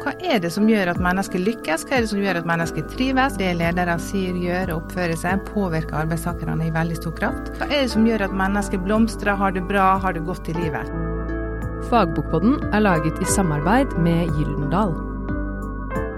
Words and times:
Hva 0.00 0.14
er 0.24 0.38
det 0.40 0.48
som 0.54 0.64
gjør 0.64 0.94
at 0.94 1.00
mennesker 1.02 1.42
lykkes, 1.44 1.82
hva 1.84 1.98
er 1.98 2.06
det 2.06 2.10
som 2.14 2.22
gjør 2.22 2.38
at 2.40 2.46
mennesker 2.48 2.86
trives? 2.88 3.34
Det 3.36 3.50
ledere 3.58 3.98
sier, 4.00 4.38
gjør 4.40 4.72
og 4.72 4.86
oppfører 4.86 5.18
seg, 5.20 5.42
påvirker 5.50 5.98
arbeidstakerne 5.98 6.56
i 6.64 6.72
veldig 6.72 6.96
stor 6.96 7.12
kraft. 7.18 7.52
Hva 7.60 7.68
er 7.68 7.84
det 7.84 7.92
som 7.92 8.08
gjør 8.08 8.24
at 8.24 8.38
mennesker 8.40 8.80
blomstrer, 8.80 9.36
har 9.36 9.52
det 9.52 9.66
bra, 9.68 9.92
har 10.00 10.16
det 10.16 10.24
godt 10.24 10.48
i 10.48 10.56
livet? 10.56 10.88
Fagbokpodden 11.92 12.56
er 12.72 12.86
laget 12.86 13.20
i 13.20 13.28
samarbeid 13.28 13.92
med 14.00 14.32
Gyldendal. 14.38 14.96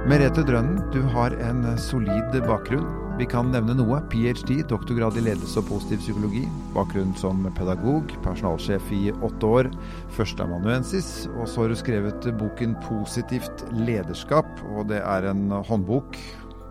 Merete 0.06 0.46
Drønnen, 0.46 0.78
du 0.94 1.02
har 1.16 1.34
en 1.42 1.66
solid 1.78 2.38
bakgrunn. 2.46 3.01
Vi 3.22 3.26
kan 3.30 3.52
nevne 3.54 3.76
noe. 3.78 4.00
Ph.d., 4.10 4.64
doktorgrad 4.66 5.14
i 5.14 5.22
ledelse 5.22 5.60
og 5.60 5.68
positiv 5.68 6.00
psykologi. 6.00 6.40
Bakgrunn 6.74 7.12
som 7.14 7.44
pedagog, 7.54 8.10
personalsjef 8.24 8.88
i 8.96 9.12
åtte 9.12 9.46
år. 9.46 9.68
Førsteamanuensis. 10.16 11.28
Og 11.36 11.46
så 11.46 11.62
har 11.62 11.70
du 11.70 11.76
skrevet 11.78 12.26
boken 12.40 12.74
'Positivt 12.82 13.62
lederskap'. 13.70 14.64
Og 14.74 14.88
det 14.90 14.98
er 14.98 15.30
en 15.30 15.54
håndbok 15.54 16.18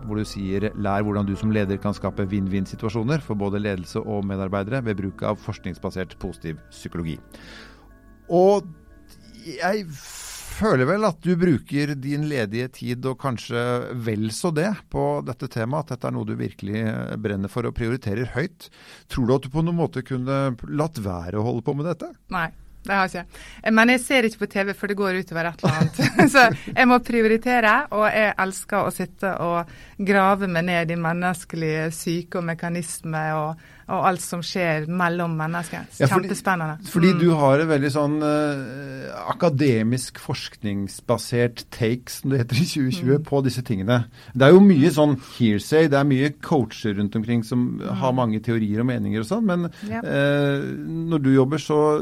hvor 0.04 0.20
du 0.20 0.24
sier 0.28 0.68
'lær 0.76 1.00
hvordan 1.00 1.24
du 1.24 1.34
som 1.36 1.50
leder 1.50 1.80
kan 1.80 1.94
skape 1.94 2.28
vinn-vinn-situasjoner 2.28 3.24
for 3.24 3.34
både 3.34 3.62
ledelse 3.62 4.04
og 4.04 4.26
medarbeidere 4.26 4.84
ved 4.84 5.00
bruk 5.00 5.22
av 5.22 5.40
forskningsbasert 5.40 6.18
positiv 6.18 6.60
psykologi'. 6.68 7.18
Og 8.28 8.68
jeg 9.56 9.86
føler 10.62 10.88
vel 10.88 11.06
at 11.08 11.20
du 11.24 11.34
bruker 11.38 11.94
din 11.98 12.26
ledige 12.30 12.70
tid, 12.78 13.06
og 13.10 13.20
kanskje 13.22 13.62
vel 14.06 14.28
så 14.34 14.52
det, 14.54 14.70
på 14.92 15.06
dette 15.26 15.50
temaet. 15.52 15.90
At 15.90 15.96
dette 15.96 16.10
er 16.10 16.16
noe 16.16 16.28
du 16.28 16.34
virkelig 16.38 16.82
brenner 17.22 17.52
for 17.52 17.68
og 17.68 17.76
prioriterer 17.76 18.32
høyt. 18.36 18.70
Tror 19.12 19.28
du 19.28 19.36
at 19.36 19.46
du 19.46 19.52
på 19.52 19.64
noen 19.64 19.80
måte 19.82 20.04
kunne 20.06 20.42
latt 20.70 21.02
være 21.02 21.40
å 21.40 21.46
holde 21.46 21.66
på 21.66 21.76
med 21.78 21.90
dette? 21.92 22.12
Nei. 22.34 22.50
Det 22.82 22.90
har 22.90 23.06
jeg 23.06 23.22
ikke. 23.22 23.70
Men 23.76 23.92
jeg 23.92 24.00
ser 24.02 24.26
ikke 24.26 24.40
på 24.40 24.48
TV, 24.56 24.72
for 24.74 24.90
det 24.90 24.96
går 24.98 25.20
utover 25.22 25.48
et 25.52 25.60
eller 25.62 25.76
annet. 25.78 26.00
Så 26.34 26.46
jeg 26.66 26.88
må 26.90 26.98
prioritere, 27.06 27.74
og 27.94 28.08
jeg 28.10 28.32
elsker 28.42 28.88
å 28.88 28.94
sitte 28.94 29.34
og 29.44 29.70
grave 30.02 30.48
meg 30.50 30.66
ned 30.66 30.90
i 30.90 30.98
menneskelige 30.98 31.84
syke 31.94 32.40
og 32.40 32.48
mekanismer 32.50 33.36
og, 33.38 33.62
og 33.88 34.06
alt 34.06 34.20
som 34.20 34.40
skjer 34.40 34.86
mellom 34.88 35.36
mennesker. 35.36 35.86
Ja, 35.98 36.06
fordi- 36.06 36.28
Kjempespennende. 36.28 36.78
Fordi 36.88 37.12
Mm. 37.12 37.18
du 37.20 37.30
har 37.34 37.60
en 37.60 37.68
veldig 37.68 37.90
sånn 37.90 38.22
eh, 38.22 39.30
akademisk 39.30 40.18
forskningsbasert 40.18 41.64
take, 41.70 42.10
som 42.10 42.30
det 42.30 42.38
heter 42.42 42.56
i 42.56 42.64
2020, 42.66 43.18
Mm. 43.18 43.24
på 43.24 43.42
disse 43.44 43.62
tingene. 43.62 44.04
Det 44.34 44.42
er 44.42 44.52
jo 44.52 44.60
mye 44.60 44.90
sånn 44.90 45.16
hearsay, 45.38 45.88
det 45.88 45.94
er 45.98 46.04
mye 46.04 46.30
coacher 46.40 46.94
rundt 46.94 47.14
omkring 47.16 47.42
som 47.44 47.80
har 47.80 48.12
mange 48.12 48.40
teorier 48.40 48.80
og 48.80 48.86
meninger 48.86 49.20
og 49.20 49.26
sånn, 49.26 49.44
men 49.44 49.68
Mm. 49.68 49.88
Ja. 49.90 50.00
eh, 50.02 50.60
når 50.86 51.22
du 51.22 51.34
jobber 51.34 51.58
så, 51.58 52.00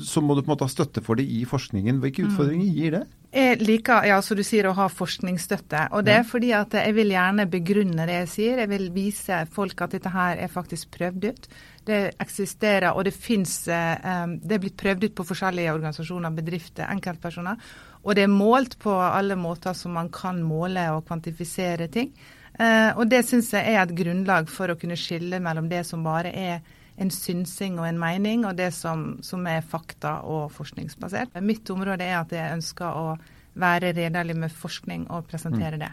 så 0.00 0.20
må 0.22 0.34
du 0.36 0.42
på 0.42 0.50
en 0.52 0.56
måte 0.56 0.60
ha 0.60 0.68
støtte 0.68 1.02
for 1.02 1.14
det 1.16 1.26
i 1.28 1.44
forskningen. 1.44 2.00
Hvilke 2.00 2.22
Mm. 2.24 2.30
utfordringer 2.36 2.74
gir 2.74 2.90
det? 2.92 3.06
Jeg 3.32 3.62
liker 3.64 4.04
ja, 4.04 4.18
som 4.20 4.36
du 4.36 4.42
sier, 4.44 4.66
å 4.68 4.74
ha 4.76 4.90
forskningsstøtte. 4.92 5.86
Og 5.96 6.04
det 6.04 6.18
er 6.18 6.26
fordi 6.28 6.50
at 6.52 6.74
jeg 6.76 6.92
vil 6.98 7.14
gjerne 7.14 7.46
begrunne 7.48 8.04
det 8.08 8.18
jeg 8.18 8.28
sier. 8.28 8.60
Jeg 8.60 8.68
vil 8.68 8.90
vise 8.92 9.38
folk 9.54 9.80
at 9.80 9.94
dette 9.96 10.12
her 10.12 10.42
er 10.44 10.52
faktisk 10.52 10.90
prøvd 10.98 11.24
ut. 11.30 11.48
Det 11.88 12.00
eksisterer, 12.20 12.90
og 12.92 13.06
det 13.08 13.14
fins 13.16 13.54
Det 13.64 14.52
er 14.52 14.60
blitt 14.60 14.76
prøvd 14.76 15.08
ut 15.08 15.16
på 15.16 15.26
forskjellige 15.30 15.72
organisasjoner, 15.72 16.36
bedrifter, 16.36 16.84
enkeltpersoner. 16.92 17.56
Og 18.04 18.14
det 18.18 18.26
er 18.26 18.36
målt 18.36 18.76
på 18.82 18.92
alle 19.00 19.38
måter 19.40 19.72
som 19.72 19.96
man 19.96 20.12
kan 20.12 20.42
måle 20.44 20.84
og 20.92 21.06
kvantifisere 21.08 21.88
ting. 21.88 22.12
Eh, 22.60 22.90
og 22.98 23.08
det 23.08 23.22
syns 23.24 23.52
jeg 23.54 23.72
er 23.72 23.80
et 23.80 23.96
grunnlag 23.96 24.50
for 24.52 24.72
å 24.72 24.76
kunne 24.76 24.98
skille 24.98 25.40
mellom 25.40 25.70
det 25.70 25.86
som 25.88 26.04
bare 26.04 26.32
er 26.36 26.60
en 27.02 27.10
synsing 27.12 27.78
og 27.82 27.86
en 27.90 27.98
mening, 28.00 28.46
og 28.48 28.56
det 28.58 28.70
som, 28.76 29.18
som 29.26 29.46
er 29.50 29.60
fakta 29.66 30.20
og 30.24 30.48
forskningsbasert. 30.54 31.34
Mitt 31.42 31.68
område 31.74 32.06
er 32.06 32.20
at 32.22 32.32
jeg 32.34 32.56
ønsker 32.56 32.86
å 33.02 33.06
være 33.52 33.90
redelig 33.92 34.32
med 34.40 34.48
forskning 34.56 35.02
og 35.12 35.26
presentere 35.28 35.76
det. 35.76 35.90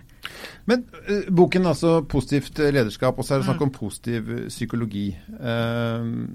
Men 0.69 0.85
uh, 1.09 1.25
boken 1.35 1.65
altså 1.67 1.97
'Positivt 2.07 2.55
lederskap', 2.71 3.17
og 3.19 3.25
så 3.27 3.33
er 3.35 3.41
det 3.41 3.47
Mm. 3.47 3.49
snakk 3.51 3.61
om 3.65 3.71
positiv 3.75 4.29
eh, 4.31 4.45
psykologi. 4.47 5.09
Uh, 5.27 6.27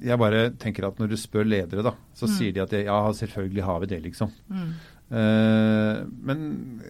jeg 0.00 0.18
bare 0.18 0.50
tenker 0.56 0.86
at 0.86 0.98
når 0.98 1.08
du 1.12 1.16
spør 1.20 1.44
ledere, 1.44 1.82
da, 1.84 1.92
så 2.14 2.24
Mm. 2.26 2.32
sier 2.38 2.52
de 2.52 2.62
at 2.62 2.72
ja, 2.72 3.12
selvfølgelig 3.12 3.62
har 3.64 3.78
vi 3.80 3.86
det, 3.92 4.02
liksom. 4.02 4.30
Mm. 4.48 4.72
Uh, 5.12 6.06
men 6.22 6.80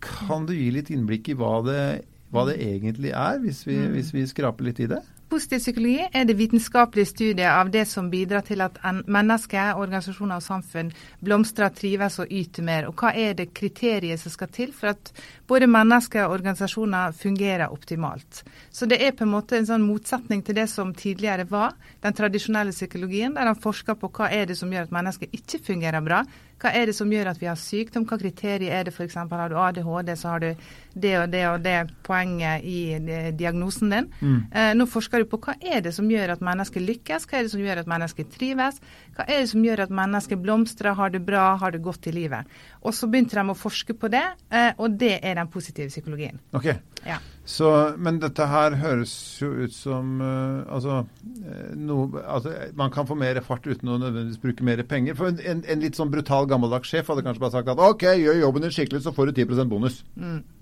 kan 0.00 0.46
du 0.46 0.54
gi 0.54 0.70
litt 0.72 0.88
innblikk 0.90 1.28
i 1.28 1.34
hva 1.34 1.58
det, 1.66 2.04
hva 2.32 2.46
det 2.48 2.56
egentlig 2.64 3.10
er, 3.12 3.38
hvis 3.44 3.66
vi, 3.66 3.76
Mm. 3.76 3.92
hvis 3.92 4.12
vi 4.14 4.24
skraper 4.26 4.64
litt 4.64 4.80
i 4.80 4.86
det? 4.86 5.02
Positiv 5.28 5.58
psykologi 5.60 6.06
er 6.16 6.24
det 6.24 6.38
vitenskapelige 6.38 7.06
studiet 7.10 7.50
av 7.52 7.68
det 7.70 7.82
som 7.88 8.06
bidrar 8.10 8.46
til 8.46 8.62
at 8.64 8.78
en- 8.84 9.02
mennesker, 9.06 9.76
organisasjoner 9.76 10.36
og 10.36 10.42
samfunn 10.42 10.92
blomstrer, 11.20 11.68
trives 11.68 12.18
og 12.18 12.32
yter 12.32 12.62
mer. 12.64 12.88
Og 12.88 12.94
hva 12.96 13.12
er 13.14 13.34
det 13.34 13.52
kriteriet 13.52 14.18
som 14.20 14.32
skal 14.32 14.48
til 14.48 14.72
for 14.72 14.88
at 14.88 15.12
både 15.46 15.66
mennesker 15.66 16.24
og 16.24 16.32
organisasjoner 16.38 17.12
fungerer 17.12 17.68
optimalt. 17.68 18.42
Så 18.70 18.86
det 18.88 19.02
er 19.02 19.12
på 19.12 19.24
en 19.24 19.34
måte 19.34 19.58
en 19.58 19.66
sånn 19.66 19.84
motsetning 19.84 20.42
til 20.42 20.54
det 20.54 20.68
som 20.70 20.94
tidligere 20.94 21.44
var 21.50 21.72
den 22.00 22.12
tradisjonelle 22.14 22.72
psykologien, 22.72 23.34
der 23.34 23.44
han 23.52 23.56
forsker 23.56 23.94
på 24.00 24.08
hva 24.08 24.30
er 24.32 24.46
det 24.46 24.56
som 24.56 24.70
gjør 24.72 24.88
at 24.88 24.90
mennesker 24.96 25.28
ikke 25.30 25.60
fungerer 25.64 26.00
bra. 26.00 26.24
Hva 26.58 26.72
er 26.74 26.86
det 26.86 26.94
som 26.96 27.10
gjør 27.12 27.28
at 27.30 27.38
vi 27.40 27.46
har 27.46 27.54
sykdom? 27.54 28.04
Hva 28.04 28.18
kriterier 28.18 28.72
er 28.74 28.84
det 28.88 28.92
f.eks. 28.94 29.14
har 29.14 29.48
du 29.48 29.56
ADHD, 29.56 30.16
så 30.16 30.28
har 30.28 30.40
du 30.40 30.54
det 30.98 31.12
og 31.20 31.30
det 31.30 31.44
og 31.46 31.60
det 31.62 31.76
poenget 32.02 32.64
i 32.64 32.94
eh, 32.94 33.28
diagnosen 33.38 33.90
din. 33.90 34.08
Eh, 34.52 34.72
nå 34.74 34.86
forsker 34.90 35.17
du 35.22 35.28
på 35.30 35.40
hva 35.44 35.54
er 35.60 35.82
det 35.84 35.92
som 35.96 36.08
gjør 36.10 36.34
at 36.34 36.42
mennesker 36.44 36.84
lykkes, 36.84 37.26
hva 37.28 37.38
er 37.38 37.46
det 37.46 37.52
som 37.54 37.62
gjør 37.62 37.82
at 37.82 37.90
mennesker 37.90 38.28
trives, 38.32 38.80
hva 39.16 39.26
er 39.26 39.42
det 39.42 39.50
som 39.52 39.64
gjør 39.64 39.84
at 39.86 39.94
mennesker 40.00 40.40
blomstrer, 40.42 40.94
har 40.98 41.14
det 41.14 41.22
bra, 41.26 41.56
har 41.60 41.74
det 41.74 41.82
godt 41.84 42.06
i 42.10 42.14
livet. 42.14 42.46
Og 42.82 42.94
så 42.94 43.08
begynte 43.10 43.38
de 43.38 43.52
å 43.52 43.56
forske 43.58 43.96
på 43.98 44.10
det, 44.12 44.24
eh, 44.50 44.70
og 44.78 44.98
det 45.00 45.18
er 45.22 45.38
den 45.40 45.50
positive 45.52 45.88
psykologien. 45.92 46.38
Ok, 46.52 46.70
Ja. 47.06 47.18
så, 47.46 47.94
Men 47.96 48.18
dette 48.18 48.46
her 48.46 48.74
høres 48.76 49.12
jo 49.40 49.52
ut 49.64 49.72
som 49.72 50.20
uh, 50.20 50.66
altså, 50.74 51.06
eh, 51.46 51.74
noe, 51.76 52.22
altså 52.26 52.52
Man 52.74 52.90
kan 52.90 53.06
få 53.06 53.14
mer 53.14 53.40
fart 53.40 53.66
uten 53.66 53.88
å 53.88 53.98
nødvendigvis 53.98 54.42
bruke 54.42 54.64
mer 54.64 54.82
penger. 54.82 55.14
For 55.14 55.28
en, 55.30 55.38
en, 55.40 55.64
en 55.64 55.80
litt 55.80 55.96
sånn 55.96 56.10
brutal 56.10 56.46
gammeldags 56.50 56.90
sjef 56.90 57.08
hadde 57.08 57.22
kanskje 57.22 57.40
bare 57.40 57.54
sagt 57.54 57.68
at 57.68 57.78
OK, 57.78 58.02
gjør 58.18 58.42
jobben 58.42 58.66
din 58.66 58.74
skikkelig, 58.74 59.02
så 59.06 59.14
får 59.14 59.30
du 59.30 59.44
10% 59.44 59.70
bonus. 59.70 60.02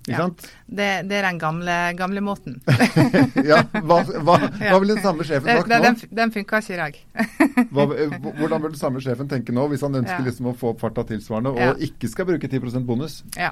Ikke. 0.06 0.12
Ja. 0.14 0.18
sant? 0.22 0.42
Det, 0.70 0.86
det 1.10 1.16
er 1.18 1.24
den 1.26 1.38
gamle, 1.42 1.74
gamle 1.98 2.20
måten. 2.22 2.60
ja, 3.50 3.58
hva, 3.82 3.96
hva, 4.22 4.36
hva 4.70 4.78
vil 4.82 4.92
den 4.94 5.00
samme 5.02 5.26
sjefen 5.26 5.48
Den, 5.50 5.58
sagt 5.58 5.72
nå? 5.72 5.80
den, 5.82 5.98
den 6.20 6.32
funka 6.36 6.60
ikke 6.62 6.76
i 6.76 6.78
dag. 6.78 7.00
Hva, 7.74 7.86
eh, 7.96 8.14
hvordan 8.22 8.62
vil 8.62 8.70
den 8.70 8.78
samme 8.78 9.00
sjefen 9.02 9.28
tenke 9.30 9.54
nå, 9.56 9.66
hvis 9.72 9.82
han 9.82 9.98
ønsker 9.98 10.20
Ja. 10.20 10.26
liksom 10.28 10.50
å 10.52 10.54
få 10.60 10.70
opp 10.74 10.82
farta 10.84 11.02
tilsvarende, 11.08 11.50
og 11.56 11.58
Ja. 11.58 11.72
ikke 11.88 12.08
skal 12.12 12.28
bruke 12.28 12.46
10% 12.52 12.86
bonus? 12.86 13.18
Ja. 13.36 13.50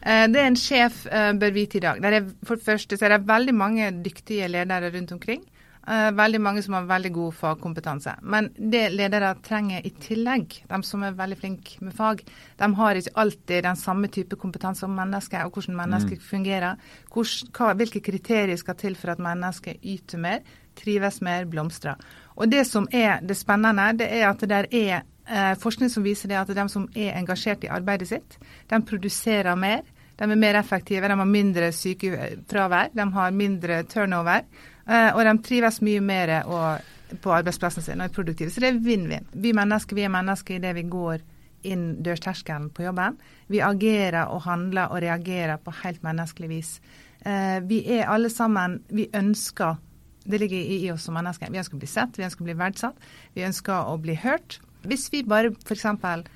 Eh, 0.00 0.26
Det 0.32 0.40
en 0.46 0.56
sjef 0.56 1.04
eh, 1.10 1.32
bør 1.36 1.52
vite 1.52 1.76
i 1.76 1.84
dag. 1.84 2.00
Det 2.00 2.14
er, 2.14 2.28
for 2.48 2.56
det 2.56 2.64
første 2.64 2.96
så 2.96 3.08
er 3.10 3.18
det 3.18 3.26
veldig 3.28 3.54
mange 3.54 3.90
dyktige 4.04 4.48
ledere 4.48 4.92
rundt 4.96 5.12
omkring. 5.12 5.44
Eh, 5.90 6.12
Veldig 6.12 6.40
mange 6.40 6.62
som 6.62 6.74
har 6.74 6.86
veldig 6.86 7.12
god 7.12 7.34
fagkompetanse. 7.34 8.12
Men 8.22 8.50
det 8.54 8.84
ledere 8.92 9.32
trenger 9.42 9.86
i 9.86 9.90
tillegg, 9.90 10.60
de 10.70 10.78
som 10.86 11.02
er 11.02 11.16
veldig 11.18 11.38
flinke 11.40 11.82
med 11.82 11.96
fag, 11.96 12.22
de 12.60 12.68
har 12.78 13.00
ikke 13.00 13.16
alltid 13.18 13.64
den 13.66 13.80
samme 13.80 14.10
type 14.12 14.38
kompetanse 14.38 14.86
om 14.86 14.94
mennesker 14.94 15.42
og 15.44 15.56
hvordan 15.56 15.78
mennesker 15.80 16.22
fungerer. 16.22 16.78
Hvordan, 17.10 17.50
hva, 17.56 17.74
hvilke 17.74 18.04
kriterier 18.06 18.60
skal 18.60 18.78
til 18.78 18.94
for 18.94 19.16
at 19.16 19.24
mennesker 19.24 19.82
yter 19.82 20.22
mer, 20.22 20.44
trives 20.78 21.20
mer, 21.26 21.48
blomstrer. 21.50 21.98
Og 22.36 22.50
det 22.52 22.66
som 22.68 22.86
er 22.92 23.18
det 23.26 23.36
spennende, 23.40 23.90
det 23.98 24.12
er 24.14 24.28
at 24.30 24.46
det 24.46 24.64
er 24.70 25.00
eh, 25.26 25.54
forskning 25.58 25.90
som 25.90 26.06
viser 26.06 26.30
det 26.30 26.38
at 26.38 26.54
de 26.54 26.68
som 26.70 26.86
er 26.94 27.16
engasjert 27.18 27.66
i 27.66 27.72
arbeidet 27.72 28.12
sitt, 28.12 28.38
de 28.70 28.78
produserer 28.86 29.58
mer. 29.58 29.82
De 30.20 30.28
er 30.28 30.36
mer 30.36 30.54
effektive, 30.60 31.08
de 31.08 31.16
har 31.16 31.26
mindre 31.26 31.72
sykefravær, 31.72 32.92
de 32.94 33.12
har 33.14 33.30
mindre 33.32 33.82
turnover. 33.88 34.44
Eh, 34.86 35.10
og 35.10 35.24
de 35.26 35.34
trives 35.46 35.80
mye 35.84 36.04
mer 36.04 36.34
og, 36.44 36.86
på 37.20 37.34
arbeidsplassen 37.34 37.84
sin 37.84 38.00
og 38.00 38.08
er 38.08 38.14
produktive. 38.14 38.52
Så 38.52 38.62
det 38.62 38.72
er 38.72 38.80
vinn-vinn. 38.84 39.28
Vi 39.32 39.52
mennesker 39.56 39.98
vi 39.98 40.06
er 40.06 40.14
mennesker 40.14 40.58
idet 40.60 40.74
vi 40.78 40.86
går 40.90 41.22
inn 41.70 41.84
dørterskelen 42.04 42.70
på 42.72 42.86
jobben. 42.86 43.18
Vi 43.52 43.60
agerer 43.64 44.32
og 44.32 44.46
handler 44.46 44.92
og 44.92 45.02
reagerer 45.04 45.60
på 45.60 45.74
helt 45.82 46.02
menneskelig 46.06 46.50
vis. 46.50 46.74
Eh, 47.20 47.60
vi 47.68 47.82
er 47.98 48.08
alle 48.08 48.30
sammen 48.32 48.80
Vi 48.88 49.10
ønsker 49.12 49.76
det 50.24 50.38
ligger 50.38 50.56
i, 50.56 50.90
oss 50.92 51.06
som 51.08 51.16
mennesker. 51.16 51.50
Vi 51.50 51.60
ønsker 51.60 51.78
å 51.78 51.80
bli 51.80 51.88
sett, 51.90 52.18
vi 52.18 52.26
ønsker 52.26 52.44
å 52.44 52.48
bli 52.50 52.58
verdsatt, 52.58 53.06
vi 53.34 53.46
ønsker 53.46 53.88
å 53.88 53.96
bli 54.00 54.16
hørt. 54.20 54.58
Hvis 54.86 55.08
vi 55.12 55.22
bare 55.28 55.52
f.eks. 55.64 55.86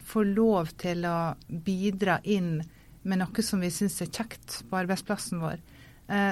får 0.09 0.31
lov 0.37 0.73
til 0.81 1.05
å 1.09 1.35
bidra 1.49 2.19
inn 2.25 2.59
med 3.05 3.21
noe 3.21 3.45
som 3.45 3.61
vi 3.61 3.71
syns 3.73 4.01
er 4.05 4.13
kjekt 4.13 4.63
på 4.69 4.81
arbeidsplassen 4.81 5.43
vår, 5.45 5.61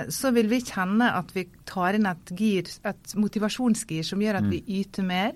så 0.08 0.30
vil 0.36 0.48
vi 0.52 0.58
kjenne 0.60 1.06
at 1.16 1.30
vi 1.34 1.46
tar 1.64 1.94
inn 1.96 2.06
et 2.06 2.32
gir, 2.36 2.68
et 2.84 3.14
motivasjonsgir 3.16 4.04
som 4.04 4.20
gjør 4.20 4.42
at 4.42 4.50
vi 4.52 4.62
yter 4.80 5.02
mer. 5.08 5.32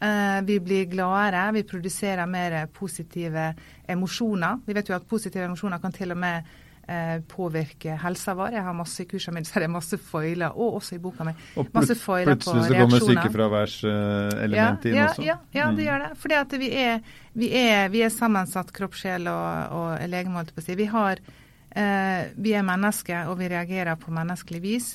Eh, 0.00 0.40
vi 0.44 0.58
blir 0.60 0.86
gladere, 0.90 1.52
vi 1.52 1.62
produserer 1.68 2.26
mer 2.26 2.66
positive 2.72 3.54
emosjoner. 3.88 4.60
Vi 4.66 4.72
vet 4.76 4.88
jo 4.88 4.96
at 4.96 5.06
positive 5.08 5.44
emosjoner 5.46 5.78
kan 5.80 5.92
til 5.92 6.10
og 6.12 6.18
med 6.18 6.42
eh, 6.88 7.20
påvirke 7.28 7.94
helsa 8.02 8.34
vår. 8.36 8.52
Jeg 8.58 8.62
har 8.66 8.74
masse 8.76 9.00
i 9.04 9.06
kursene 9.08 9.34
mine 9.38 9.48
så 9.48 9.60
det 9.62 9.68
er 9.68 9.72
masse 9.72 9.96
foiler, 10.00 10.56
og 10.56 10.74
også 10.80 10.96
i 10.96 10.98
boka 11.04 11.24
mi. 11.24 11.32
Og 11.56 11.70
Masse 11.72 11.94
foiler 11.96 12.34
på 12.34 12.40
plutselig 12.50 12.64
så 12.66 12.74
kommer 12.74 12.98
reaksjoner. 12.98 13.22
sykefraværselement 13.22 14.84
inn 14.90 14.96
ja, 14.98 15.06
også. 15.10 15.22
Ja, 15.24 15.36
ja, 15.54 15.70
det 15.70 15.78
Mm. 15.78 15.86
gjør 15.86 15.98
det. 16.08 16.10
Fordi 16.18 16.34
at 16.34 16.52
vi 16.60 16.68
er, 16.74 17.00
vi 17.34 17.48
er, 17.54 17.88
vi 17.88 18.02
er 18.02 18.08
sammensatt 18.12 18.72
kropp, 18.72 18.94
sjel 18.94 19.28
og, 19.28 19.72
og 19.72 20.08
legeme, 20.08 20.34
holdt 20.40 20.52
jeg 20.52 20.56
på 20.58 20.62
å 20.62 20.66
si. 20.68 20.74
Vi, 20.74 20.84
har, 20.92 21.12
eh, 21.12 21.40
vi 21.74 22.52
er 22.54 22.62
mennesker, 22.66 23.26
og 23.30 23.40
vi 23.40 23.48
reagerer 23.50 23.98
på 23.98 24.12
menneskelig 24.14 24.60
vis. 24.62 24.88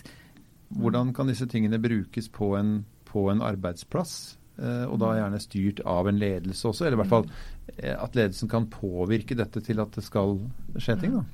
Hvordan 0.70 1.14
kan 1.14 1.28
disse 1.28 1.48
tingene 1.50 1.80
brukes 1.82 2.30
på 2.32 2.54
en, 2.56 2.86
på 3.10 3.26
en 3.32 3.42
arbeidsplass? 3.44 4.40
Eh, 4.60 4.86
og 4.90 5.00
da 5.00 5.14
gjerne 5.16 5.40
styrt 5.42 5.82
av 5.88 6.10
en 6.10 6.20
ledelse 6.20 6.68
også, 6.68 6.86
eller 6.86 6.98
i 6.98 7.02
hvert 7.04 7.14
fall 7.14 7.28
eh, 7.78 7.96
at 7.96 8.16
ledelsen 8.18 8.52
kan 8.52 8.68
påvirke 8.72 9.38
dette 9.40 9.64
til 9.64 9.80
at 9.80 9.94
det 9.96 10.04
skal 10.06 10.38
skje 10.78 10.98
ting. 11.00 11.20
da. 11.20 11.26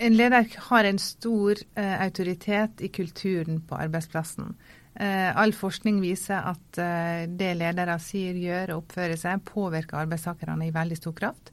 En 0.00 0.16
leder 0.16 0.46
har 0.70 0.88
en 0.88 1.00
stor 1.02 1.60
eh, 1.76 1.96
autoritet 2.00 2.80
i 2.80 2.88
kulturen 2.88 3.60
på 3.68 3.76
arbeidsplassen. 3.76 4.54
Eh, 4.96 5.28
all 5.36 5.52
forskning 5.52 6.00
viser 6.02 6.40
at 6.40 6.80
eh, 6.80 7.26
det 7.28 7.52
ledere 7.60 7.98
sier, 8.02 8.38
gjør 8.40 8.74
og 8.74 8.86
oppfører 8.86 9.20
seg, 9.20 9.44
påvirker 9.44 10.00
arbeidstakerne 10.00 10.70
i 10.70 10.74
veldig 10.74 10.98
stor 10.98 11.14
kraft. 11.20 11.52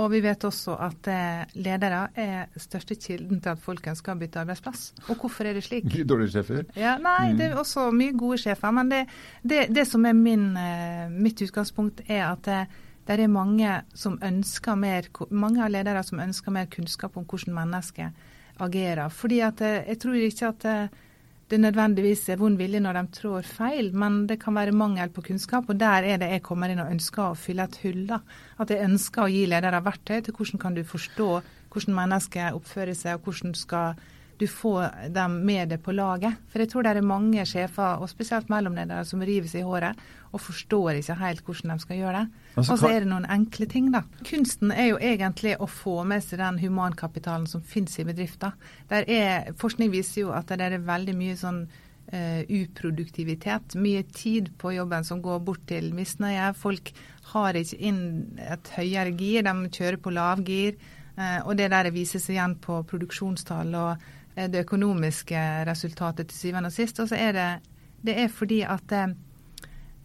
Og 0.00 0.06
vi 0.10 0.20
vet 0.24 0.44
også 0.48 0.72
at 0.80 1.08
eh, 1.12 1.42
ledere 1.60 2.06
er 2.16 2.46
største 2.56 2.94
kilden 2.96 3.42
til 3.44 3.50
at 3.52 3.60
folk 3.60 3.84
ønsker 3.92 4.14
å 4.14 4.18
bytte 4.22 4.40
arbeidsplass. 4.40 4.86
Og 5.12 5.18
hvorfor 5.20 5.44
er 5.50 5.58
det 5.58 5.64
slik? 5.66 5.84
Dårlige 6.08 6.32
sjefer. 6.38 6.62
Ja, 6.80 6.94
nei, 6.98 7.32
Mm. 7.32 7.36
det 7.38 7.50
er 7.50 7.58
også 7.60 7.90
mye 7.92 8.14
gode 8.16 8.38
sjefer. 8.40 8.72
Men 8.72 8.88
det, 8.88 9.02
det, 9.44 9.66
det 9.74 9.84
som 9.86 10.06
er 10.08 10.16
min, 10.16 10.56
eh, 10.56 11.08
mitt 11.12 11.42
utgangspunkt, 11.44 12.00
er 12.08 12.24
at 12.30 12.42
det, 12.48 12.60
det 13.06 13.20
er 13.20 13.28
mange 13.28 13.82
som 13.94 14.16
ønsker 14.22 14.76
mer, 14.80 15.10
mange 15.30 15.60
av 15.62 15.70
ledere 15.70 16.02
som 16.08 16.20
ønsker 16.24 16.50
mer 16.56 16.66
kunnskap 16.72 17.16
om 17.16 17.24
hvordan 17.28 17.52
mennesker 17.54 18.10
agerer. 18.60 19.08
Fordi 19.10 19.40
at 19.44 19.60
eh, 19.60 19.82
jeg 19.92 19.98
tror 19.98 20.14
ikke 20.14 20.48
at 20.54 20.64
det, 21.50 21.58
nødvendigvis 21.60 22.28
er 22.32 22.38
vond 22.40 22.56
vilje 22.56 22.80
når 22.80 22.96
de 22.98 23.02
trår 23.18 23.48
feil, 23.48 23.90
men 23.94 24.26
det 24.28 24.38
kan 24.40 24.54
være 24.54 24.72
mangel 24.72 25.10
på 25.12 25.24
kunnskap. 25.26 25.68
Og 25.68 25.80
der 25.80 26.06
er 26.08 26.20
det 26.20 26.30
jeg 26.30 26.44
kommer 26.46 26.72
inn 26.72 26.80
og 26.80 26.92
ønsker 26.92 27.24
å 27.26 27.38
fylle 27.38 27.66
et 27.68 27.80
hull. 27.82 28.06
da. 28.08 28.22
At 28.58 28.70
jeg 28.70 28.84
ønsker 28.86 29.24
å 29.24 29.32
gi 29.32 29.44
ledere 29.46 29.82
verktøy 29.84 30.22
til 30.22 30.34
hvordan 30.34 30.62
kan 30.62 30.78
du 30.78 30.84
forstå 30.84 31.28
hvordan 31.72 31.96
mennesker 31.96 32.56
oppfører 32.56 32.96
seg, 32.96 33.16
og 33.16 33.28
hvordan 33.28 33.54
skal 33.56 34.00
du 34.40 34.46
får 34.48 35.10
dem 35.14 35.38
med 35.46 35.72
deg 35.72 35.82
på 35.84 35.94
laget. 35.94 36.40
For 36.50 36.62
jeg 36.62 36.72
tror 36.72 36.86
det 36.86 36.96
er 36.96 37.06
mange 37.06 37.44
sjefer, 37.48 38.00
og 38.02 38.10
spesielt 38.10 38.50
mellomledere, 38.52 39.04
som 39.08 39.22
river 39.22 39.50
seg 39.50 39.62
i 39.62 39.68
håret 39.68 40.02
og 40.32 40.40
forstår 40.40 40.98
ikke 40.98 41.18
helt 41.20 41.44
hvordan 41.44 41.74
de 41.74 41.84
skal 41.84 41.98
gjøre 41.98 42.22
det. 42.22 42.42
Altså, 42.54 42.72
og 42.72 42.80
så 42.80 42.88
er 42.88 43.04
det 43.04 43.10
noen 43.10 43.28
enkle 43.30 43.68
ting, 43.68 43.90
da. 43.92 44.02
Kunsten 44.24 44.72
er 44.72 44.92
jo 44.92 44.98
egentlig 45.00 45.54
å 45.60 45.68
få 45.68 46.00
med 46.08 46.24
seg 46.24 46.40
den 46.40 46.60
humankapitalen 46.62 47.46
som 47.50 47.64
finnes 47.64 47.98
i 48.00 48.06
bedrifter. 48.08 48.56
Er, 48.88 49.52
forskning 49.60 49.92
viser 49.92 50.24
jo 50.24 50.34
at 50.36 50.52
det 50.52 50.68
er 50.68 50.82
veldig 50.82 51.16
mye 51.20 51.38
sånn 51.40 51.64
Uh, 52.12 52.42
uproduktivitet. 52.50 53.76
Mye 53.78 54.02
tid 54.12 54.50
på 54.60 54.74
jobben 54.74 55.04
som 55.06 55.22
går 55.24 55.38
bort 55.46 55.62
til 55.70 55.86
misnøye. 55.96 56.50
Folk 56.58 56.90
har 57.30 57.56
ikke 57.56 57.78
inn 57.88 58.02
et 58.42 58.68
høyere 58.74 59.14
gir, 59.16 59.46
de 59.46 59.70
kjører 59.72 59.96
på 60.02 60.12
lavgir. 60.12 60.74
Uh, 61.16 61.38
og 61.46 61.54
det 61.56 61.70
der 61.72 61.88
viser 61.94 62.20
seg 62.20 62.34
igjen 62.34 62.58
på 62.60 62.82
produksjonstall 62.90 63.72
og 63.78 63.92
eh, 63.94 64.12
det 64.34 64.64
økonomiske 64.64 65.42
resultatet 65.68 66.28
til 66.28 66.38
syvende 66.38 66.70
og 66.72 66.72
sist. 66.76 67.00
Og 67.00 67.08
så 67.10 67.18
er 67.20 67.32
det, 67.36 67.50
det 68.04 68.16
er 68.24 68.32
fordi 68.32 68.62
at 68.64 68.92
eh, 68.96 69.14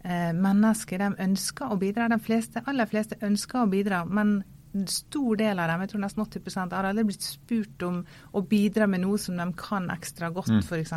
eh, 0.04 0.30
mennesker 0.36 0.98
de 0.98 1.10
ønsker 1.28 1.72
å 1.72 1.78
bidra. 1.80 2.08
De 2.12 2.20
fleste, 2.20 2.62
aller 2.66 2.86
fleste 2.90 3.18
ønsker 3.22 3.62
å 3.62 3.70
bidra, 3.70 4.04
men 4.04 4.42
en 4.76 4.86
stor 4.86 5.36
del 5.40 5.58
av 5.58 5.70
dem, 5.70 5.80
jeg 5.80 5.90
tror 5.94 6.02
nesten 6.04 6.24
80% 6.24 6.74
har 6.76 6.84
aldri 6.90 7.06
blitt 7.08 7.24
spurt 7.24 7.84
om 7.86 8.02
å 8.36 8.42
bidra 8.44 8.86
med 8.86 9.00
noe 9.00 9.18
som 9.18 9.38
de 9.40 9.46
kan 9.56 9.88
ekstra 9.90 10.28
godt, 10.34 10.52
Mm. 10.52 10.62
f.eks. 10.62 10.92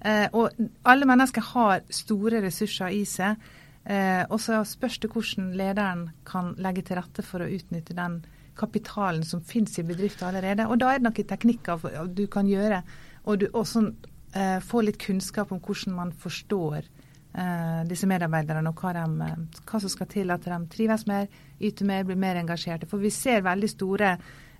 Eh, 0.00 0.28
og 0.32 0.50
alle 0.84 1.06
mennesker 1.06 1.40
har 1.54 1.80
store 1.90 2.42
ressurser 2.42 2.88
i 2.88 3.04
seg. 3.04 3.36
Eh, 3.84 4.24
og 4.30 4.40
så 4.40 4.64
spørs 4.66 4.98
det 4.98 5.10
hvordan 5.12 5.52
lederen 5.54 6.10
kan 6.26 6.54
legge 6.58 6.82
til 6.82 6.98
rette 6.98 7.22
for 7.22 7.38
å 7.40 7.46
utnytte 7.48 7.94
den 7.94 8.24
kapitalen 8.56 9.24
som 9.24 9.40
finnes 9.44 9.78
i 9.78 9.84
bedrifter 9.86 10.28
allerede. 10.28 10.66
Og 10.68 10.78
da 10.80 10.92
er 10.94 11.00
det 11.00 11.08
noen 11.08 11.28
teknikker 11.32 12.08
du 12.14 12.26
kan 12.32 12.48
gjøre, 12.48 12.82
og 13.26 13.40
du 13.40 13.48
også 13.52 13.82
eh, 14.34 14.58
få 14.64 14.82
litt 14.86 14.98
kunnskap 15.02 15.52
om 15.52 15.60
hvordan 15.60 15.94
man 15.96 16.12
forstår 16.12 16.78
eh, 17.36 17.82
disse 17.90 18.08
medarbeiderne, 18.08 18.70
og 18.70 18.80
hva, 18.80 18.92
de, 18.96 19.28
eh, 19.28 19.62
hva 19.68 19.80
som 19.82 19.92
skal 19.92 20.10
til 20.12 20.30
at 20.34 20.44
de 20.46 20.58
trives 20.72 21.06
mer, 21.06 21.28
yter 21.60 21.88
mer, 21.88 22.04
blir 22.08 22.16
mer 22.20 22.40
engasjerte. 22.40 22.88
For 22.90 23.02
vi 23.02 23.10
ser 23.14 23.44
veldig 23.46 23.70
store 23.70 24.16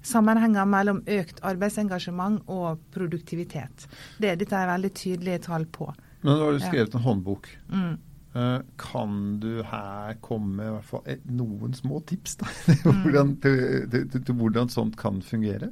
sammenhenger 0.07 0.67
mellom 0.71 1.01
økt 1.11 1.41
arbeidsengasjement 1.43 2.45
og 2.53 2.83
produktivitet. 2.95 3.89
Det, 4.23 4.37
dette 4.39 4.55
er 4.59 4.69
veldig 4.71 4.93
tydelige 4.95 5.41
tall 5.49 5.67
på. 5.67 5.89
Men 6.23 6.37
du 6.37 6.43
har 6.45 6.53
du 6.53 6.59
Ja. 6.59 6.69
skrevet 6.69 6.95
en 6.95 7.01
håndbok. 7.07 7.49
Mm. 7.71 7.97
Eh, 8.37 8.59
kan 8.77 9.13
du 9.41 9.63
her 9.65 10.17
komme 10.21 10.59
med 10.59 10.67
i 10.69 10.73
hvert 10.75 10.89
fall 10.91 11.21
noen 11.39 11.73
små 11.79 12.03
tips 12.05 12.35
da, 12.43 12.49
Mm. 12.67 12.83
til, 12.83 12.93
hvordan, 13.03 13.31
til, 13.41 13.61
til, 14.13 14.23
til, 14.27 14.35
hvordan 14.37 14.69
sånt 14.73 14.97
kan 15.01 15.23
fungere? 15.25 15.71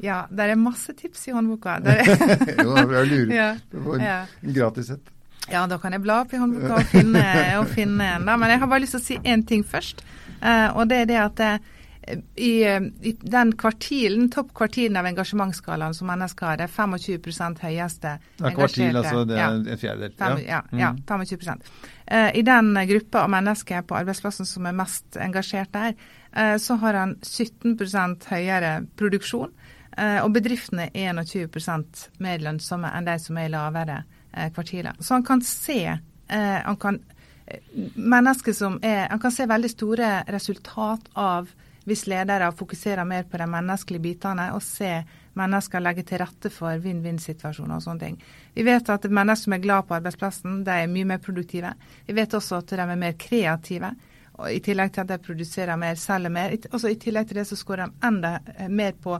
Ja, 0.00 0.22
det 0.32 0.46
er 0.48 0.56
masse 0.56 0.94
tips 0.96 1.26
i 1.28 1.34
håndboka. 1.36 1.74
Der 1.84 2.00
er, 2.00 2.62
jo, 2.64 2.76
jeg 2.78 3.10
lurer. 3.10 3.34
ja, 3.36 3.48
Det 3.72 3.82
var 3.84 3.98
en, 3.98 4.06
ja. 4.06 4.20
en 4.42 4.54
gratis 4.56 4.90
et. 4.96 5.10
Ja, 5.50 5.66
da 5.66 5.76
kan 5.82 5.92
jeg 5.92 6.00
bla 6.04 6.20
opp 6.22 6.32
i 6.32 6.38
håndboka 6.40 6.78
og 6.78 6.88
finne, 6.92 7.20
og 7.58 7.68
finne 7.74 8.06
en. 8.16 8.24
Da. 8.28 8.36
Men 8.38 8.52
jeg 8.54 8.60
har 8.62 8.70
bare 8.70 8.80
lyst 8.84 8.96
til 8.96 9.00
å 9.00 9.04
si 9.04 9.18
én 9.34 9.44
ting 9.48 9.64
først. 9.66 10.00
Eh, 10.40 10.68
og 10.76 10.88
det 10.88 11.02
er 11.02 11.08
det 11.10 11.18
at 11.20 11.40
eh, 11.44 11.58
i, 12.36 12.62
eh, 12.64 12.80
i 13.02 13.12
den 13.20 13.52
kvartilen, 13.56 14.30
toppkvartilen 14.32 14.96
av 14.96 15.06
engasjementsskalaen 15.06 15.94
som 15.94 16.08
mennesker 16.08 16.46
har, 16.46 16.56
det 16.56 16.64
er 16.64 16.72
25 16.72 17.60
høyeste 17.60 18.14
Ja, 18.40 18.50
kvartil, 18.50 18.86
engasjerte. 18.88 18.96
altså 18.96 19.26
det 19.28 19.36
Ja. 19.36 19.48
er 19.48 19.54
en 19.54 19.78
fjerdedel. 19.78 20.46
Ja, 20.46 20.62
ja, 20.72 20.92
Mm. 20.92 21.02
25 21.06 21.60
Eh, 22.08 22.30
I 22.38 22.42
den 22.42 22.74
gruppa 22.74 23.18
av 23.24 23.30
mennesker 23.30 23.82
på 23.82 23.94
arbeidsplassen 23.96 24.46
som 24.46 24.66
er 24.66 24.72
mest 24.72 25.16
engasjert 25.16 25.70
der, 25.72 25.94
eh, 26.32 26.56
så 26.56 26.78
har 26.78 26.94
han 26.94 27.16
17 27.22 27.76
høyere 28.26 28.86
produksjon. 28.96 29.50
eh, 29.98 30.20
Og 30.24 30.32
bedriftene 30.32 30.90
er 30.94 31.12
21 31.12 32.10
mer 32.18 32.38
lønnsomme 32.38 32.90
enn 32.96 33.04
de 33.04 33.18
som 33.18 33.36
er 33.36 33.46
i 33.46 33.48
lavere 33.48 34.04
eh, 34.34 34.48
kvartiler. 34.50 34.94
Så 35.00 35.08
han 35.14 35.22
kan 35.22 35.40
se 35.42 36.00
eh, 36.28 36.62
han 36.64 36.76
kan, 36.76 37.00
mennesker 37.96 38.52
som 38.54 38.78
er, 38.82 39.08
han 39.10 39.18
kan 39.18 39.30
se 39.30 39.46
veldig 39.46 39.70
store 39.70 40.24
resultat 40.28 41.00
av 41.16 41.48
hvis 41.90 42.06
ledere 42.10 42.52
fokuserer 42.54 43.04
mer 43.04 43.26
på 43.26 43.40
de 43.40 43.48
menneskelige 43.50 44.04
bitene 44.04 44.50
og 44.54 44.62
ser 44.62 45.08
mennesker 45.38 45.82
legge 45.82 46.04
til 46.06 46.20
rette 46.22 46.50
for 46.52 46.78
vinn-vinn-situasjoner 46.82 47.76
og 47.76 47.82
sånne 47.84 48.04
ting. 48.04 48.16
Vi 48.54 48.64
vet 48.66 48.88
at 48.92 49.08
mennesker 49.10 49.48
som 49.48 49.56
er 49.56 49.64
glad 49.64 49.88
på 49.88 49.96
arbeidsplassen, 49.98 50.62
de 50.66 50.76
er 50.84 50.90
mye 50.90 51.08
mer 51.12 51.20
produktive. 51.22 51.74
Vi 52.06 52.16
vet 52.16 52.38
også 52.38 52.60
at 52.60 52.72
de 52.72 52.80
er 52.84 53.02
mer 53.02 53.18
kreative. 53.18 53.92
Og 54.40 54.48
I 54.54 54.60
tillegg 54.64 54.94
til 54.94 55.04
at 55.04 55.12
de 55.12 55.20
produserer 55.20 55.76
mer, 55.80 55.98
selger 56.00 56.32
mer. 56.32 56.56
Også 56.70 56.90
I 56.90 56.98
tillegg 57.00 57.28
til 57.28 57.40
det 57.40 57.46
så 57.50 57.58
skårer 57.58 57.90
de 57.90 58.06
enda 58.08 58.36
eh, 58.56 58.68
mer 58.68 58.94
på 58.96 59.18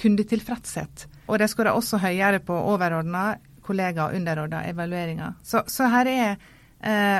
kundetilfredshet. 0.00 1.06
Og 1.26 1.40
de 1.40 1.48
skårer 1.50 1.74
også 1.74 2.00
høyere 2.00 2.40
på 2.44 2.54
overordna 2.54 3.34
kollegaer 3.66 4.10
og 4.10 4.16
underordna 4.18 4.62
evalueringer. 4.70 5.36
Så, 5.42 5.64
så 5.66 5.88
her 5.92 6.10
er 6.10 6.50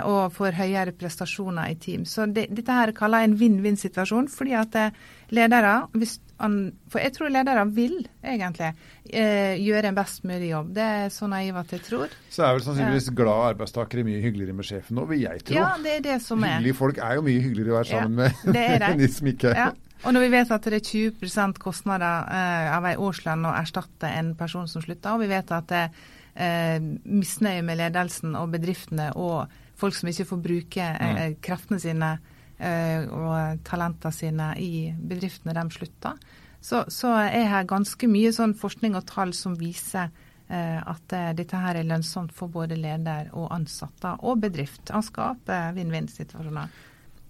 og 0.09 0.33
får 0.33 0.57
høyere 0.57 0.95
prestasjoner 0.97 1.69
i 1.69 1.76
team. 1.81 2.07
Så 2.09 2.25
det, 2.33 2.47
dette 2.57 2.73
her 2.73 2.95
kaller 2.97 3.21
jeg 3.25 3.31
en 3.31 3.38
vinn-vinn-situasjon, 3.43 4.31
fordi 4.33 4.55
at 4.57 4.79
eh, 4.81 5.00
ledere 5.37 5.75
hvis 5.93 6.19
han, 6.40 6.73
For 6.88 7.02
jeg 7.05 7.12
tror 7.12 7.29
ledere 7.29 7.67
vil 7.69 7.99
egentlig 8.25 8.71
eh, 9.12 9.59
gjøre 9.61 9.90
en 9.90 9.99
best 9.99 10.23
mulig 10.25 10.49
jobb. 10.55 10.71
Det 10.79 10.87
er 11.02 11.11
så 11.12 11.29
naiv 11.29 11.59
at 11.61 11.75
jeg 11.76 11.83
tror. 11.85 12.14
Så 12.33 12.47
er 12.47 12.57
vel 12.57 12.64
sannsynligvis 12.64 13.11
glade 13.19 13.50
arbeidstakere 13.50 14.07
mye 14.07 14.23
hyggeligere 14.25 14.57
med 14.57 14.64
sjefen 14.64 14.97
nå, 14.97 15.05
vil 15.11 15.26
jeg 15.26 15.45
tro. 15.45 15.59
Ja, 15.59 15.75
det 15.85 15.99
er 15.99 16.07
det 16.07 16.17
som 16.25 16.40
er. 16.40 16.57
Hyggelige 16.57 16.79
folk 16.81 17.02
er 17.05 17.19
jo 17.19 17.26
mye 17.26 17.43
hyggeligere 17.45 17.75
å 17.75 17.79
være 17.83 17.90
sammen 17.90 18.25
Ja, 18.25 18.31
med 18.47 18.57
det 18.57 18.64
er 18.64 18.81
det. 18.81 18.88
enn 18.95 19.05
de 19.05 19.11
som 19.12 19.33
ikke 19.35 19.55
Ja. 19.59 19.71
Og 20.00 20.14
når 20.17 20.23
vi 20.25 20.31
vet 20.33 20.52
at 20.57 20.64
det 20.64 20.79
er 20.79 20.87
20% 20.88 21.59
kostnader 21.61 22.31
eh, 22.33 22.71
av 22.73 22.87
en 22.88 23.02
årslønn 23.05 23.45
å 23.45 23.52
erstatte 23.59 24.09
en 24.09 24.33
person 24.38 24.64
som 24.64 24.81
slutter, 24.81 25.12
og 25.12 25.21
vi 25.21 25.29
vet 25.29 25.52
at 25.52 25.69
det 25.69 25.83
er 25.83 25.90
eh, 25.93 26.09
misnøye 26.35 27.63
med 27.67 27.81
ledelsen 27.81 28.37
og 28.39 28.53
bedriftene 28.53 29.11
og 29.19 29.51
folk 29.81 29.97
som 29.97 30.11
ikke 30.11 30.29
får 30.29 30.43
bruke 30.45 30.87
eh, 30.87 31.35
kreftene 31.43 31.81
sine 31.83 32.11
eh, 32.59 33.07
og 33.09 33.63
talentene 33.67 34.15
sine 34.15 34.51
i 34.61 34.91
bedriftene 34.95 35.57
de 35.57 35.65
slutter, 35.75 36.19
så, 36.61 36.85
så 36.93 37.15
er 37.23 37.49
her 37.49 37.69
ganske 37.69 38.09
mye 38.11 38.33
sånn 38.37 38.53
forskning 38.59 38.99
og 38.99 39.07
tall 39.09 39.33
som 39.37 39.57
viser 39.59 40.11
eh, 40.51 40.77
at 40.79 41.17
eh, 41.17 41.33
dette 41.39 41.61
her 41.61 41.81
er 41.81 41.89
lønnsomt 41.89 42.35
for 42.37 42.53
både 42.53 42.77
leder 42.77 43.33
og 43.33 43.49
ansatte 43.57 44.19
og 44.21 44.43
bedrift. 44.45 44.93
Han 44.93 45.07
skaper 45.07 45.73
vinn-vinn-situasjoner. 45.79 46.79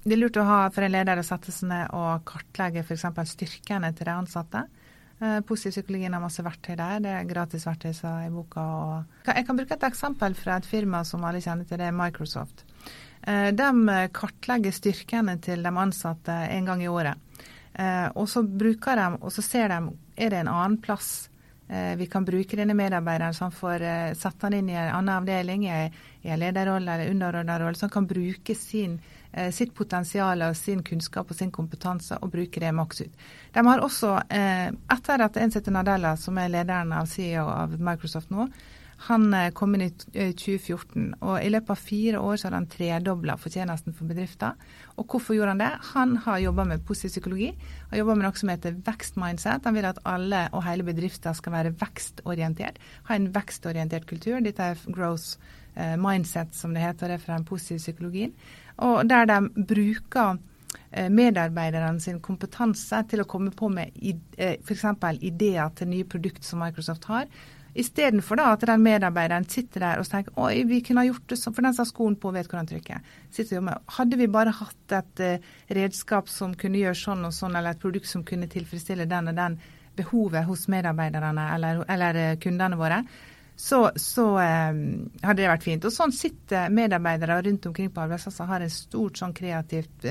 Det 0.00 0.16
er 0.16 0.22
lurt 0.22 0.38
å 0.40 0.48
ha 0.48 0.60
for 0.72 0.86
en 0.86 0.94
leder 0.94 1.20
å 1.20 1.26
sette 1.26 1.52
seg 1.52 1.68
ned 1.70 1.94
og 1.94 2.24
kartlegge 2.28 2.82
f.eks. 2.82 3.06
styrkene 3.34 3.92
til 3.94 4.08
de 4.08 4.14
ansatte. 4.16 4.64
Eh, 5.20 5.40
Positiv 5.44 5.70
psykologien 5.74 6.14
har 6.16 6.22
masse 6.22 6.42
verktøy 6.44 6.76
der. 6.80 7.00
Det 7.04 7.10
er 7.12 7.24
gratis 7.28 7.66
verktøy 7.68 7.90
i 7.92 8.30
boka. 8.32 9.04
Jeg 9.26 9.46
kan 9.46 9.56
bruke 9.58 9.74
et 9.76 9.82
eksempel 9.90 10.34
fra 10.34 10.56
et 10.56 10.64
firma 10.68 11.02
som 11.04 11.24
alle 11.24 11.42
kjenner 11.44 11.68
til, 11.68 11.78
det 11.78 11.86
er 11.90 11.92
Microsoft. 11.96 12.64
Eh, 13.26 13.50
De 13.52 14.08
kartlegger 14.12 14.72
styrkene 14.72 15.38
til 15.40 15.62
de 15.62 15.68
ansatte 15.68 16.32
en 16.32 16.64
gang 16.64 16.82
i 16.82 16.88
året. 16.88 17.16
Eh, 17.74 18.08
Og 18.14 18.28
så 18.28 18.42
bruker 18.42 18.96
de, 18.96 19.18
og 19.20 19.30
så 19.32 19.42
ser 19.42 19.68
de 19.68 19.92
Er 20.16 20.30
det 20.30 20.38
en 20.40 20.48
annen 20.48 20.78
plass 20.78 21.28
eh, 21.68 21.96
vi 21.96 22.06
kan 22.06 22.24
bruke 22.24 22.56
denne 22.56 22.74
medarbeideren, 22.74 23.34
han 23.40 23.50
får 23.52 24.14
sette 24.16 24.42
han 24.42 24.52
inn 24.52 24.68
i 24.68 24.74
en 24.74 24.94
annen 24.94 25.14
avdeling, 25.22 25.64
i 25.64 26.28
en 26.28 26.38
lederrolle 26.38 26.92
eller 26.92 27.10
underordnerrolle, 27.10 27.76
han 27.80 27.88
kan 27.90 28.06
bruke 28.06 28.54
sin, 28.54 28.98
eh, 28.98 29.19
sitt 29.54 29.70
potensial 29.74 30.42
og 30.42 30.56
sin 30.58 30.80
kunnskap 30.82 31.30
og 31.30 31.38
sin 31.38 31.52
kompetanse 31.54 32.16
og 32.18 32.32
bruke 32.32 32.60
det 32.60 32.72
maks 32.74 33.04
ut. 33.04 33.20
De 33.54 33.62
har 33.66 33.82
også, 33.84 34.16
etter 34.26 35.22
at 35.22 35.38
Ensete 35.38 35.70
Nadella, 35.70 36.16
som 36.18 36.38
er 36.42 36.50
lederen 36.50 36.90
av 36.96 37.06
CEO 37.06 37.44
av 37.46 37.76
Microsoft 37.78 38.34
nå, 38.34 38.48
han 39.08 39.34
eh, 39.34 39.50
kom 39.56 39.74
inn 39.74 39.86
i 39.86 39.90
2014, 40.12 41.14
eh, 41.14 41.14
og 41.24 41.38
i 41.40 41.50
løpet 41.52 41.72
av 41.72 41.80
fire 41.80 42.20
år 42.20 42.36
så 42.36 42.48
hadde 42.48 42.58
han 42.58 42.68
tredobla 42.70 43.36
fortjenesten 43.40 43.96
for 43.96 44.10
bedrifter. 44.10 44.58
Og 45.00 45.06
hvorfor 45.08 45.36
gjorde 45.36 45.54
han 45.54 45.62
det? 45.62 45.70
Han 45.94 46.18
har 46.26 46.42
jobba 46.44 46.66
med 46.68 46.84
positiv 46.84 47.14
psykologi. 47.14 47.54
og 47.90 47.96
jobba 47.98 48.14
med 48.14 48.26
noe 48.26 48.36
som 48.36 48.52
heter 48.52 48.76
vekstmindset. 48.86 49.64
Han 49.64 49.78
vil 49.78 49.88
at 49.88 50.02
alle 50.04 50.42
og 50.52 50.64
hele 50.66 50.84
bedrifter 50.84 51.32
skal 51.32 51.56
være 51.56 51.72
vekstorientert. 51.80 52.76
Ha 53.08 53.16
en 53.16 53.30
vekstorientert 53.32 54.06
kultur. 54.06 54.40
Dette 54.44 54.62
er 54.62 54.84
growth 54.92 55.38
eh, 55.76 55.96
mindset, 55.96 56.52
som 56.52 56.76
det 56.76 56.84
heter, 56.84 57.06
og 57.06 57.08
det 57.08 57.16
er 57.16 57.24
fra 57.24 57.38
den 57.38 57.48
positive 57.48 57.80
psykologien. 57.80 58.36
Og 58.86 59.02
der 59.08 59.28
de 59.28 59.64
bruker 59.68 60.38
medarbeiderne 60.90 62.02
sin 62.02 62.18
kompetanse 62.24 62.98
til 63.10 63.22
å 63.22 63.26
komme 63.30 63.52
på 63.54 63.68
med 63.70 63.94
f.eks. 63.94 64.84
ideer 65.22 65.70
til 65.78 65.90
nye 65.92 66.06
produkter 66.08 66.42
som 66.46 66.62
Microsoft 66.64 67.04
har, 67.06 67.28
Istedenfor 67.74 68.40
at 68.42 68.64
den 68.66 68.82
medarbeideren 68.82 69.46
sitter 69.48 69.84
der 69.84 70.00
og 70.02 70.08
tenker 70.10 70.34
oi, 70.42 70.64
vi 70.66 70.80
kunne 70.82 71.04
ha 71.04 71.06
gjort 71.06 71.28
det 71.30 71.38
sånn, 71.38 71.54
for 71.54 71.66
den 71.66 71.76
sa 71.76 71.86
skoen 71.86 72.16
på, 72.18 72.32
vet 72.34 72.48
hvordan 72.50 72.66
trykke. 72.66 72.98
Hadde 73.96 74.18
vi 74.18 74.26
bare 74.30 74.54
hatt 74.58 74.94
et 74.98 75.22
uh, 75.22 75.50
redskap 75.78 76.30
som 76.32 76.56
kunne 76.58 76.80
gjøre 76.82 76.98
sånn 76.98 77.28
og 77.28 77.34
sånn, 77.36 77.54
eller 77.54 77.76
et 77.76 77.82
produkt 77.82 78.10
som 78.10 78.26
kunne 78.26 78.50
tilfredsstille 78.50 79.06
den 79.10 79.30
og 79.30 79.38
den 79.38 79.60
behovet 79.98 80.48
hos 80.48 80.66
medarbeiderne 80.70 81.46
eller, 81.54 81.84
eller 81.90 82.20
kundene 82.42 82.78
våre, 82.80 83.04
så, 83.60 83.80
så 84.00 84.26
uh, 84.40 84.76
hadde 85.20 85.42
det 85.42 85.50
vært 85.50 85.66
fint. 85.66 85.84
Og 85.84 85.92
sånn 85.92 86.14
sitter 86.16 86.72
medarbeidere 86.72 87.40
rundt 87.44 87.68
omkring 87.68 87.90
på 87.92 88.04
arbeidsplasser 88.06 88.48
har 88.48 88.64
en 88.64 88.72
stort 88.72 89.20
sånn 89.20 89.36
kreativt 89.36 90.08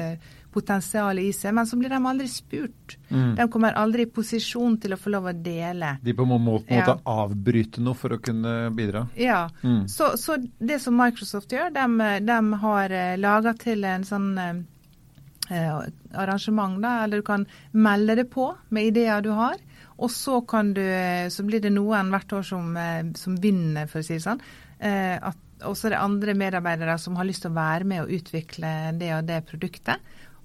potensial 0.53 1.19
i 1.21 1.29
seg, 1.33 1.53
men 1.55 1.67
så 1.67 1.77
blir 1.77 1.91
de 1.93 1.99
aldri 2.11 2.27
spurt. 2.31 2.97
Mm. 3.09 3.35
De 3.37 3.47
kommer 3.53 3.77
aldri 3.77 4.05
i 4.07 4.11
posisjon 4.13 4.77
til 4.81 4.95
å 4.95 4.99
få 4.99 5.13
lov 5.13 5.29
å 5.29 5.35
dele. 5.35 5.95
De 6.01 6.15
på 6.17 6.25
en 6.25 6.31
måte 6.31 6.47
må 6.47 6.59
ja. 6.65 6.95
avbryte 7.05 7.83
noe 7.85 7.97
for 7.97 8.15
å 8.15 8.19
kunne 8.23 8.55
bidra? 8.75 9.05
Ja. 9.19 9.43
Mm. 9.61 9.85
Så, 9.91 10.15
så, 10.17 10.39
det 10.57 10.81
som 10.83 10.97
Microsoft 10.97 11.53
gjør, 11.53 11.71
de, 11.75 12.09
de 12.25 12.39
har 12.63 12.97
eh, 12.97 13.15
laga 13.21 13.53
til 13.59 13.85
en 13.87 14.05
sånn 14.07 14.29
eh, 14.41 14.61
eh, 15.53 15.79
arrangement, 16.17 16.79
da, 16.81 16.99
eller 17.05 17.21
du 17.21 17.29
kan 17.29 17.45
melde 17.71 18.17
det 18.23 18.29
på 18.33 18.51
med 18.73 18.89
ideer 18.89 19.25
du 19.25 19.31
har. 19.37 19.59
Og 19.99 20.11
så, 20.13 20.39
du, 20.73 20.81
eh, 20.81 21.27
så 21.33 21.43
blir 21.47 21.61
det 21.63 21.73
noen 21.75 22.09
hvert 22.13 22.33
år 22.39 22.47
som, 22.47 22.71
som 23.19 23.37
vinner, 23.41 23.89
for 23.91 24.01
å 24.01 24.07
si 24.07 24.17
det 24.17 24.25
sånn. 24.25 24.41
Eh, 24.79 25.15
at 25.19 25.45
og 25.67 25.75
så 25.75 25.89
er 25.89 25.95
det 25.95 25.99
andre 25.99 26.33
medarbeidere 26.39 26.93
som 27.03 27.17
har 27.19 27.27
lyst 27.27 27.43
til 27.43 27.51
å 27.51 27.57
være 27.57 27.83
med 27.83 28.05
og 28.05 28.13
utvikle 28.15 28.69
det 28.95 29.09
og 29.17 29.25
det 29.27 29.41
produktet. 29.49 29.99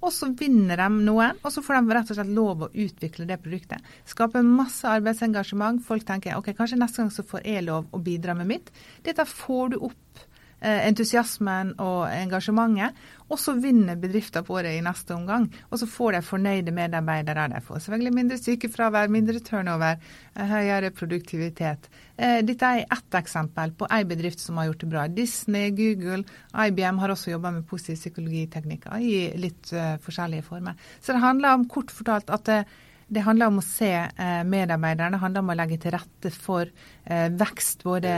Og 0.05 0.11
så 0.13 0.27
vinner 0.37 0.83
de 0.83 0.89
noen, 1.07 1.39
og 1.41 1.53
så 1.55 1.63
får 1.65 1.79
de 1.79 1.95
rett 1.95 2.11
og 2.11 2.19
slett 2.19 2.33
lov 2.35 2.65
å 2.67 2.71
utvikle 2.73 3.29
det 3.29 3.39
produktet. 3.41 3.95
Skape 4.11 4.43
masse 4.45 4.91
arbeidsengasjement. 4.91 5.81
Folk 5.87 6.05
tenker 6.09 6.35
ok, 6.37 6.51
kanskje 6.59 6.81
neste 6.83 7.01
gang 7.01 7.15
så 7.15 7.25
får 7.25 7.47
jeg 7.47 7.65
lov 7.69 7.87
å 7.95 8.03
bidra 8.05 8.35
med 8.37 8.51
mitt. 8.51 8.75
Dette 9.07 9.25
får 9.29 9.77
du 9.77 9.79
opp 9.87 10.03
Eh, 10.15 10.34
entusiasmen 10.65 11.75
og 11.83 12.07
engasjementet. 12.09 12.97
Og 13.33 13.41
så 13.41 13.55
vinner 13.57 13.97
bedrifter 14.01 14.45
på 14.45 14.59
det 14.65 14.75
i 14.77 14.83
neste 14.85 15.15
omgang. 15.17 15.47
Og 15.71 15.81
så 15.81 15.89
får 15.89 16.17
de 16.17 16.21
fornøyde 16.27 16.75
medarbeidere. 16.77 17.49
De 17.55 17.61
får 17.65 17.83
selvfølgelig 17.85 18.15
mindre 18.15 18.39
sykefravær, 18.41 19.13
mindre 19.13 19.41
turnover, 19.45 20.01
eh, 20.35 20.47
høyere 20.49 20.91
produktivitet. 20.91 21.89
Eh, 22.19 22.43
dette 22.45 22.65
er 22.65 22.85
ett 22.85 23.19
eksempel 23.19 23.73
på 23.73 23.89
en 23.91 24.09
bedrift 24.09 24.41
som 24.41 24.57
har 24.57 24.67
gjort 24.67 24.81
det 24.81 24.91
bra. 24.91 25.07
Disney, 25.09 25.71
Google, 25.71 26.25
IBM 26.55 26.99
har 26.99 27.09
også 27.09 27.31
jobba 27.31 27.51
med 27.51 27.67
positive 27.67 27.97
psykologiteknikker 27.97 29.01
i 29.01 29.37
litt 29.37 29.73
forskjellige 30.05 30.43
former. 30.43 30.75
Så 31.01 31.13
det 31.13 31.21
handler 31.21 31.55
om 31.55 31.69
kort 31.69 31.91
fortalt 31.91 32.31
at 32.31 32.67
det, 33.09 33.21
handler 33.21 33.51
om 33.51 33.61
å 33.61 33.65
se 33.65 33.91
eh, 33.93 34.43
medarbeiderne, 34.49 35.17
det 35.17 35.23
handler 35.23 35.45
om 35.45 35.53
å 35.53 35.59
legge 35.59 35.79
til 35.83 35.95
rette 35.95 36.33
for 36.33 36.69
eh, 37.05 37.27
vekst 37.35 37.85
både 37.85 38.15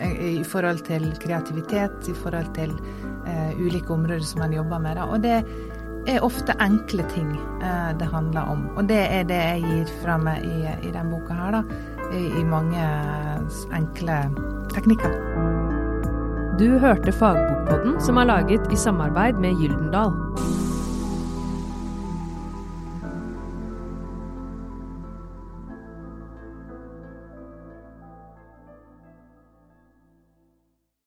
i, 0.00 0.34
forhold 0.48 0.84
til 0.88 1.08
kreativitet, 1.22 2.10
i 2.10 2.16
forhold 2.18 2.52
til 2.56 2.74
eh, 3.28 3.56
ulike 3.60 3.92
områder 3.94 4.26
som 4.26 4.44
man 4.44 4.54
jobber 4.56 4.82
med. 4.84 5.00
Og 5.06 5.24
det 5.24 5.40
er 6.10 6.24
ofte 6.26 6.52
enkle 6.60 7.06
ting 7.14 7.30
det 7.96 8.10
handler 8.12 8.50
om. 8.52 8.66
Og 8.76 8.90
det 8.90 9.00
er 9.08 9.22
det 9.24 9.38
jeg 9.40 9.62
gir 9.64 9.92
fra 10.02 10.18
meg 10.20 10.44
i, 10.44 10.90
denne 10.90 11.08
boka 11.08 11.38
her, 11.38 11.56
da. 11.56 11.62
I 12.12 12.44
mange 12.44 12.84
enkle 13.72 14.18
teknikker. 14.74 15.16
Du 16.60 16.76
hørte 16.82 17.14
Fagbokpodden, 17.16 17.96
som 18.04 18.20
er 18.20 18.28
laget 18.28 18.68
i 18.68 18.76
samarbeid 18.78 19.40
med 19.40 19.56
Gyldendal. 19.62 20.12